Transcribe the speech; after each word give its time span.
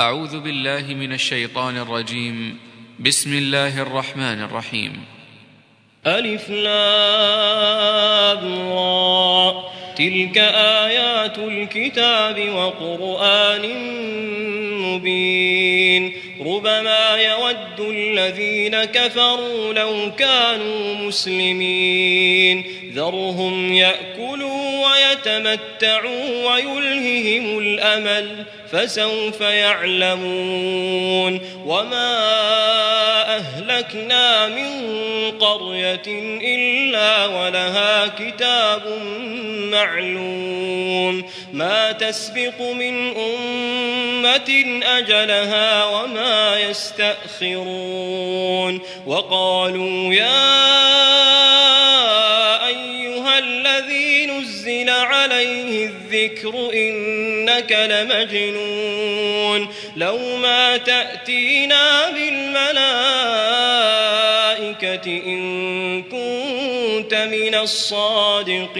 أعوذ 0.00 0.40
بالله 0.40 0.94
من 0.94 1.12
الشيطان 1.12 1.76
الرجيم. 1.76 2.58
بسم 3.00 3.38
الله 3.38 3.82
الرحمن 3.82 4.42
الرحيم. 4.42 5.04
ألف 6.06 6.50
تلك 9.96 10.38
آيات 10.84 11.38
الكتاب 11.38 12.48
وقرآن 12.48 13.64
مبين. 14.82 16.12
ربما 16.46 17.16
يود 17.16 17.80
الذين 17.80 18.84
كفروا 18.84 19.72
لو 19.72 20.12
كانوا 20.18 20.94
مسلمين. 20.94 22.64
ذرهم 22.94 23.72
يأكلوا 23.72 24.69
ويتمتعوا 24.86 26.52
ويلههم 26.52 27.58
الأمل 27.58 28.44
فسوف 28.72 29.40
يعلمون 29.40 31.40
وما 31.66 32.20
أهلكنا 33.36 34.48
من 34.48 34.70
قرية 35.38 36.02
إلا 36.42 37.26
ولها 37.26 38.06
كتاب 38.06 38.82
معلوم 39.72 41.24
ما 41.52 41.92
تسبق 41.92 42.60
من 42.60 43.16
أمة 43.16 44.80
أجلها 44.82 45.84
وما 45.84 46.60
يستأخرون 46.60 48.00
وقالوا 49.06 50.14
يا 50.14 50.59
إنك 57.50 57.72
لمجنون. 57.72 59.68
لو 59.96 60.36
ما 60.36 60.76
تأتينا 60.76 62.10
بالملائكة 62.10 62.70
إن 65.06 66.02
كنت 66.02 67.14
من 67.14 67.54
الصادقين. 67.54 68.76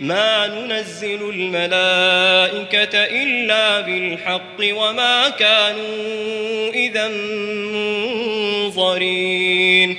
ما 0.00 0.46
ننزل 0.46 1.30
الملائكة 1.30 3.04
إلا 3.04 3.80
بالحق 3.80 4.60
وما 4.60 5.28
كانوا 5.28 6.72
إذا 6.74 7.08
منظرين. 8.68 9.98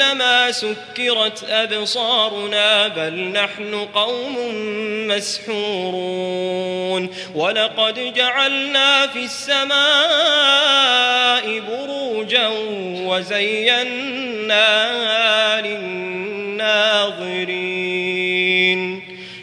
إنما 0.00 0.52
سكرت 0.52 1.44
أبصارنا 1.50 2.88
بل 2.88 3.14
نحن 3.14 3.74
قوم 3.94 4.36
مسحورون 5.08 6.30
ولقد 7.34 8.14
جعلنا 8.14 9.06
في 9.06 9.24
السماء 9.24 9.70
بروجا 11.60 12.48
وزيناها 13.06 14.50
للناظرين 15.60 16.50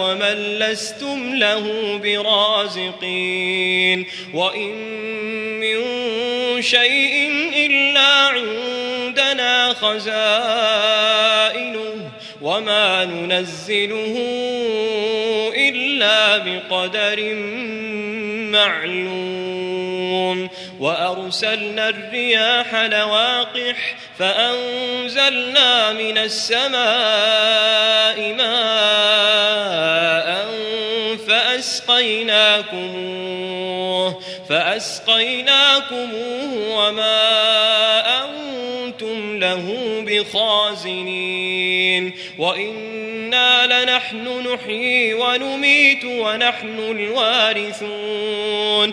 ومن 0.00 0.58
لستم 0.58 1.34
له 1.34 1.96
برازقين 2.02 4.06
وإن 4.34 4.74
من 5.60 5.78
شيء 6.62 7.30
إلا 7.56 8.26
عندنا 8.26 9.74
خزائنه 9.74 10.10
وما 12.42 13.04
ننزله 13.04 14.16
إلا 15.56 16.38
بقدر 16.38 17.34
معلوم 18.50 20.48
وأرسلنا 20.80 21.88
الرياح 21.88 22.74
لواقح 22.74 23.96
فأنزلنا 24.18 25.92
من 25.92 26.18
السماء 26.18 26.74
ماء 28.34 29.49
فأسقيناكموه 31.60 32.60
فأسقيناكموه 34.48 36.08
وما 36.76 38.24
أنتم 38.24 39.38
له 39.38 39.66
بخازنين. 40.06 42.12
وإنا 42.38 43.82
لنحن 43.82 44.52
نحيي 44.52 45.14
ونميت 45.14 46.04
ونحن 46.04 46.78
الوارثون. 46.78 48.92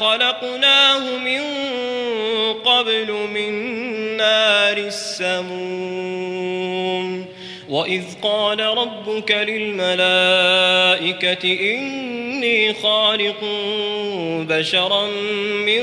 خلقناه 0.00 1.18
من 1.18 1.42
قبل 2.64 3.12
من 3.12 3.52
نار 4.16 4.76
السموم. 4.76 6.24
وإذ 7.68 8.02
قال 8.22 8.60
ربك 8.60 9.30
للملائكة 9.30 10.14
إني 11.44 12.74
خالق 12.74 13.44
بشرا 14.48 15.06
من 15.66 15.82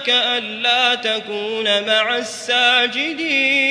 لك 0.00 0.08
ألا 0.08 0.94
تكون 0.94 1.86
مع 1.86 2.16
الساجدين. 2.16 3.70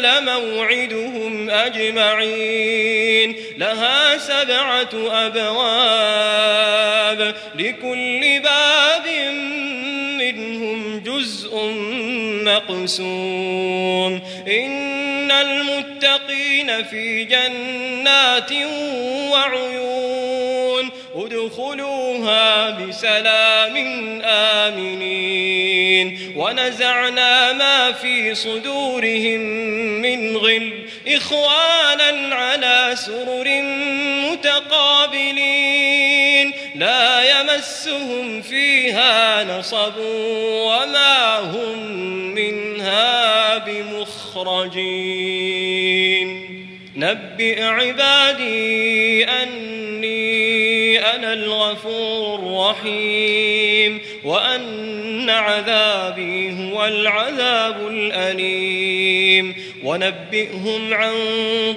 لموعدهم 0.00 1.50
أجمعين. 1.50 3.36
لها 3.58 4.18
سبعة 4.18 5.26
أبواب 5.26 7.34
لكل 7.54 8.40
باب 8.40 9.06
منهم 10.18 11.00
جزء 11.00 11.56
مقسوم. 12.44 14.22
إن 14.48 15.30
المتقين 15.30 16.84
في 16.84 17.24
جنات 17.24 18.52
وعيون. 19.30 20.53
ادخلوها 21.14 22.70
بسلام 22.70 23.76
آمنين. 24.24 26.18
ونزعنا 26.36 27.52
ما 27.52 27.92
في 27.92 28.34
صدورهم 28.34 29.40
من 30.00 30.36
غل 30.36 30.72
إخوانا 31.08 32.34
على 32.34 32.90
سرر 32.94 33.62
متقابلين. 34.30 36.52
لا 36.74 37.40
يمسهم 37.40 38.42
فيها 38.42 39.44
نصب 39.44 39.98
وما 40.66 41.38
هم 41.38 41.78
منها 42.34 43.58
بمخرجين. 43.58 45.24
نبئ 46.96 47.62
عبادي 47.62 49.24
أني 49.24 49.73
أنا 51.14 51.32
الغفور 51.32 52.38
الرحيم 52.38 54.00
وأن 54.24 55.30
عذابي 55.30 56.72
هو 56.72 56.86
العذاب 56.86 57.88
الأليم. 57.88 59.74
ونبئهم 59.84 60.94
عن 60.94 61.14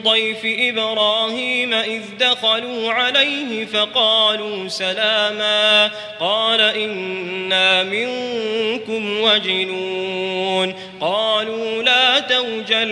ضيف 0.03 0.39
إبراهيم 0.43 1.73
إذ 1.73 2.01
دخلوا 2.19 2.91
عليه 2.91 3.65
فقالوا 3.65 4.67
سلاما. 4.67 5.91
قال 6.19 6.61
إنا 6.61 7.83
منكم 7.83 9.21
وجنون. 9.21 10.73
قالوا 11.01 11.83
لا 11.83 12.19
توجل 12.19 12.91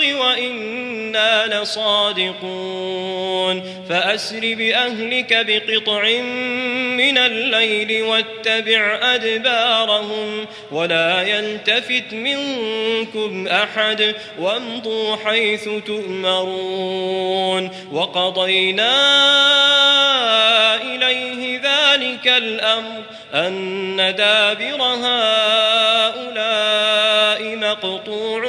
وإنا 0.00 1.62
لصادقون. 1.62 3.62
فأسر 3.88 4.40
بأهلك 4.40 5.46
بقطع 5.46 6.02
من 6.96 7.18
الليل 7.18 8.02
واتبع 8.02 8.98
أدبارهم. 9.02 10.46
ولا 10.72 11.22
يلتفت 11.22 12.12
منكم 12.12 13.48
أحد. 13.48 14.14
وامضوا 14.38 15.16
حيث 15.16 15.68
تؤمرون. 15.86 17.70
وقضينا 17.92 19.20
إليه 20.82 21.58
ذلك 21.58 22.28
الأمر 22.28 23.02
أن 23.34 24.14
دابر 24.18 24.82
هؤلاء 24.82 25.40
مقطوع 27.56 28.48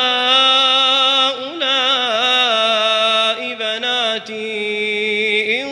إن 5.61 5.67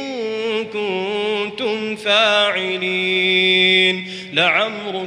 كنتم 0.66 1.96
فاعلين. 1.96 3.50
لعمرك 4.34 4.89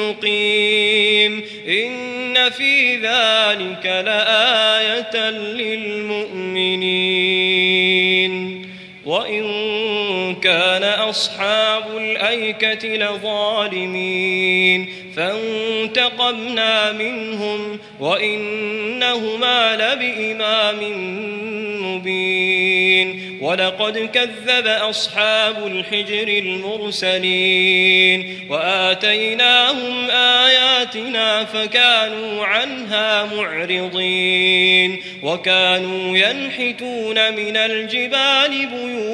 مقيم 0.00 1.42
إن 1.68 2.50
في 2.50 2.96
ذلك 2.96 3.86
لآية 3.86 5.30
للمؤمنين 5.30 6.74
وإن 9.06 9.44
كان 10.34 10.82
أصحاب 10.82 11.96
الأيكة 11.96 12.88
لظالمين 12.88 14.88
فانتقمنا 15.16 16.92
منهم 16.92 17.78
وإنهما 18.00 19.76
لبإمام 19.76 20.80
مبين 21.84 23.23
ولقد 23.44 23.98
كذب 23.98 24.66
أصحاب 24.66 25.66
الحجر 25.66 26.28
المرسلين 26.28 27.68
وآتيناهم 28.50 30.10
آياتنا 30.10 31.44
فكانوا 31.44 32.44
عنها 32.44 33.24
معرضين 33.24 35.02
وكانوا 35.22 36.16
ينحتون 36.16 37.32
من 37.32 37.56
الجبال 37.56 38.66
بيوتا 38.66 39.13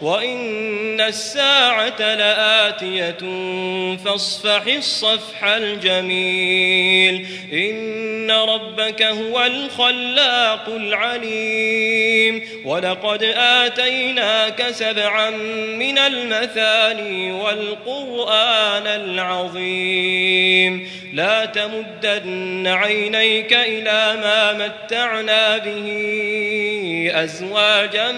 وإن 0.00 1.00
الساعة 1.00 2.14
لآتية 2.14 3.18
فاصفح 4.04 4.66
الصفح 4.66 5.44
الجميل 5.44 7.26
إن 7.52 8.30
ربك 8.30 9.02
هو 9.02 9.44
الخلاق 9.44 10.68
العليم 10.68 12.42
ولقد 12.64 13.22
آتيناك 13.36 14.70
سبعا 14.70 15.30
من 15.78 15.98
المثاني 15.98 17.32
والقرآن 17.32 18.86
العظيم 18.86 20.88
لا 21.12 21.44
تمدن 21.44 22.66
عينيك 22.66 23.52
إلى 23.52 24.16
ما 24.22 24.52
متعنا 24.52 25.58
به 25.58 27.10
أزواجا 27.14 28.12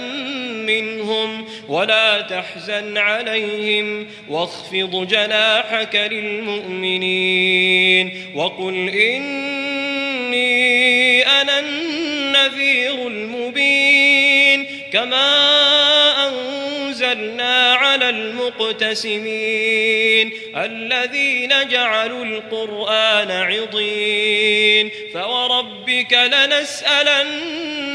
منهم 0.66 1.25
ولا 1.68 2.20
تحزن 2.20 2.98
عليهم 2.98 4.06
واخفض 4.28 5.06
جناحك 5.08 5.94
للمؤمنين 6.10 7.56
وقل 8.34 8.88
إني 8.88 10.46
أنا 11.26 11.58
النذير 11.58 13.06
المبين 13.06 14.66
كما 14.92 15.26
أنزلنا 16.28 17.74
على 17.74 18.08
المقتسمين 18.10 19.66
الذين 20.56 21.68
جعلوا 21.68 22.24
القرآن 22.24 23.30
عضين 23.30 24.90
فوربك 25.14 26.12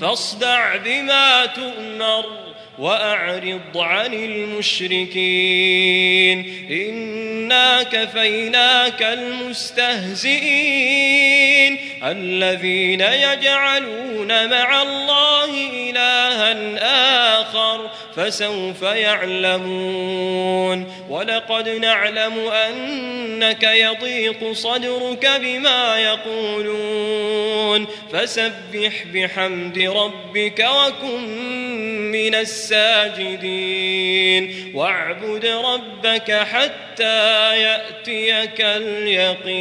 فاصدع 0.00 0.76
بما 0.76 1.46
تؤمر 1.46 2.41
وأعرض 2.78 3.76
عن 3.76 4.14
المشركين. 4.14 5.18
إنا 6.70 7.82
كفيناك 7.82 9.02
المستهزئين. 9.02 11.78
الذين 12.04 13.00
يجعلون 13.00 14.50
مع 14.50 14.82
الله 14.82 15.70
إلها 15.90 16.52
آخر 17.40 17.90
فسوف 18.16 18.82
يعلمون. 18.82 20.92
ولقد 21.08 21.68
نعلم 21.68 22.38
أنك 22.38 23.62
يضيق 23.62 24.52
صدرك 24.52 25.30
بما 25.40 25.98
يقولون. 25.98 27.86
فسبح 28.12 29.04
بحمد 29.14 29.78
ربك 29.78 30.66
وكن 30.76 31.22
من 32.12 32.34
الساجدين. 32.62 34.54
واعبد 34.74 35.46
ربك 35.46 36.32
حتى 36.32 37.58
يأتيك 37.58 38.60
اليقين. 38.60 39.52